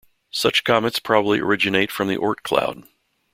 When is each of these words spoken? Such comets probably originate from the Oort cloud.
Such 0.31 0.63
comets 0.63 0.97
probably 0.97 1.41
originate 1.41 1.91
from 1.91 2.07
the 2.07 2.17
Oort 2.17 2.41
cloud. 2.41 2.85